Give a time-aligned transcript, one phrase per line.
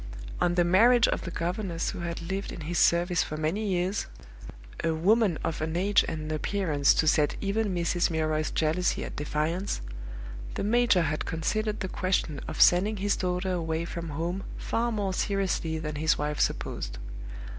[0.41, 4.07] On the marriage of the governess who had lived in his service for many years
[4.83, 8.09] (a woman of an age and an appearance to set even Mrs.
[8.09, 9.79] Milroy's jealousy at defiance),
[10.55, 15.13] the major had considered the question of sending his daughter away from home far more
[15.13, 16.97] seriously than his wife supposed.